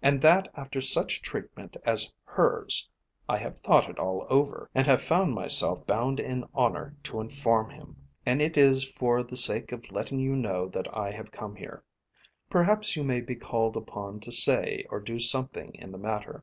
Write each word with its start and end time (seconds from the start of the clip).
And 0.00 0.22
that 0.22 0.48
after 0.54 0.80
such 0.80 1.20
treatment 1.20 1.76
as 1.84 2.14
hers. 2.24 2.88
I 3.28 3.36
have 3.36 3.58
thought 3.58 3.90
it 3.90 3.98
all 3.98 4.24
over, 4.30 4.70
and 4.74 4.86
have 4.86 5.02
found 5.02 5.34
myself 5.34 5.86
bound 5.86 6.18
in 6.18 6.46
honour 6.54 6.96
to 7.02 7.20
inform 7.20 7.68
him. 7.68 8.08
And 8.24 8.40
it 8.40 8.56
is 8.56 8.90
for 8.92 9.22
the 9.22 9.36
sake 9.36 9.70
of 9.70 9.90
letting 9.92 10.18
you 10.18 10.34
know 10.34 10.66
that 10.68 10.86
I 10.96 11.10
have 11.10 11.30
come 11.30 11.56
here. 11.56 11.84
Perhaps 12.48 12.96
you 12.96 13.04
may 13.04 13.20
be 13.20 13.36
called 13.36 13.76
upon 13.76 14.20
to 14.20 14.32
say 14.32 14.86
or 14.88 14.98
do 14.98 15.20
something 15.20 15.74
in 15.74 15.92
the 15.92 15.98
matter." 15.98 16.42